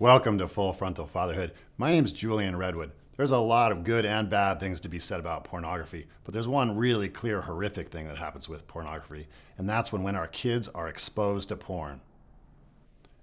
[0.00, 1.54] Welcome to Full Frontal Fatherhood.
[1.76, 2.92] My name is Julian Redwood.
[3.16, 6.46] There's a lot of good and bad things to be said about pornography, but there's
[6.46, 9.26] one really clear, horrific thing that happens with pornography,
[9.56, 12.00] and that's when, when our kids are exposed to porn.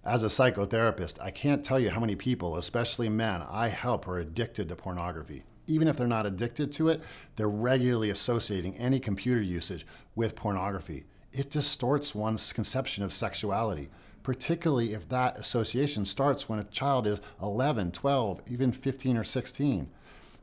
[0.03, 4.19] As a psychotherapist, I can't tell you how many people, especially men, I help are
[4.19, 5.43] addicted to pornography.
[5.67, 7.01] Even if they're not addicted to it,
[7.37, 11.05] they're regularly associating any computer usage with pornography.
[11.31, 13.89] It distorts one's conception of sexuality
[14.25, 19.87] particularly if that association starts when a child is 11, 12, even 15 or 16.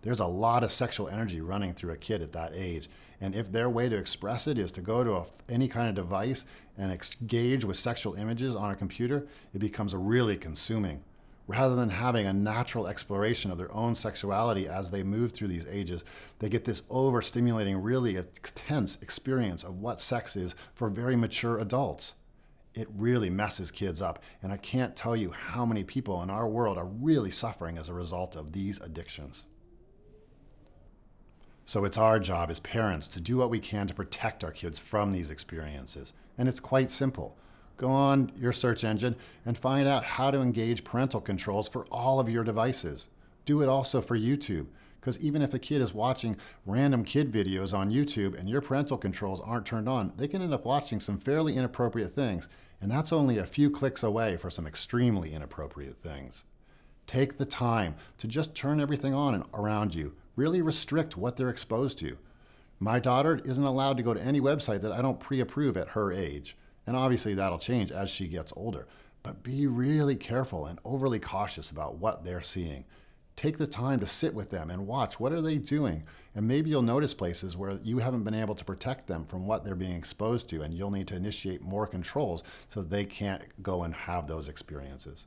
[0.02, 2.88] There's a lot of sexual energy running through a kid at that age.
[3.20, 5.96] And if their way to express it is to go to a, any kind of
[5.96, 6.44] device
[6.78, 11.02] and engage with sexual images on a computer, it becomes really consuming.
[11.48, 15.66] Rather than having a natural exploration of their own sexuality as they move through these
[15.66, 16.04] ages,
[16.38, 22.14] they get this overstimulating, really intense experience of what sex is for very mature adults
[22.74, 24.22] it really messes kids up.
[24.42, 27.88] And I can't tell you how many people in our world are really suffering as
[27.88, 29.44] a result of these addictions.
[31.64, 34.78] So it's our job as parents to do what we can to protect our kids
[34.78, 36.12] from these experiences.
[36.36, 37.36] And it's quite simple.
[37.76, 42.20] Go on your search engine and find out how to engage parental controls for all
[42.20, 43.08] of your devices.
[43.44, 44.66] Do it also for YouTube.
[45.02, 48.96] Because even if a kid is watching random kid videos on YouTube and your parental
[48.96, 52.48] controls aren't turned on, they can end up watching some fairly inappropriate things.
[52.80, 56.44] And that's only a few clicks away for some extremely inappropriate things.
[57.08, 60.14] Take the time to just turn everything on around you.
[60.36, 62.16] Really restrict what they're exposed to.
[62.78, 65.88] My daughter isn't allowed to go to any website that I don't pre approve at
[65.88, 66.56] her age.
[66.86, 68.86] And obviously, that'll change as she gets older.
[69.24, 72.84] But be really careful and overly cautious about what they're seeing
[73.42, 76.04] take the time to sit with them and watch what are they doing.
[76.36, 79.64] And maybe you'll notice places where you haven't been able to protect them from what
[79.64, 83.82] they're being exposed to and you'll need to initiate more controls so they can't go
[83.82, 85.26] and have those experiences.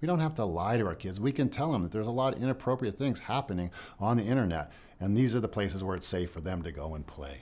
[0.00, 1.18] We don't have to lie to our kids.
[1.18, 4.70] We can tell them that there's a lot of inappropriate things happening on the internet
[5.00, 7.38] and these are the places where it's safe for them to go and play.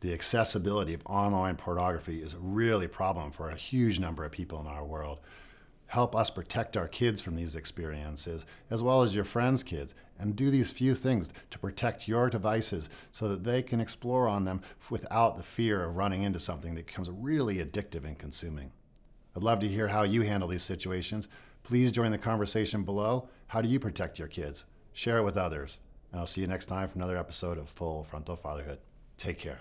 [0.00, 4.60] The accessibility of online pornography is really a problem for a huge number of people
[4.60, 5.20] in our world
[5.86, 10.34] help us protect our kids from these experiences, as well as your friends' kids, and
[10.34, 14.60] do these few things to protect your devices so that they can explore on them
[14.90, 18.70] without the fear of running into something that becomes really addictive and consuming.
[19.36, 21.28] I'd love to hear how you handle these situations.
[21.62, 23.28] Please join the conversation below.
[23.48, 24.64] How do you protect your kids?
[24.92, 25.78] Share it with others.
[26.10, 28.78] And I'll see you next time for another episode of Full Frontal Fatherhood.
[29.18, 29.60] Take care.